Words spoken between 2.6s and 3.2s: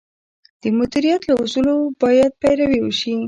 وشي.